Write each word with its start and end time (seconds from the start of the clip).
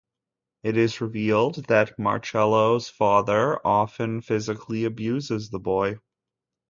It 0.63 0.77
is 0.77 0.99
revealed 0.99 1.67
that 1.67 1.99
Marcello's 1.99 2.89
father 2.89 3.59
often 3.63 4.21
physically 4.21 4.83
abuses 4.85 5.51
the 5.51 5.59
boy. 5.59 5.99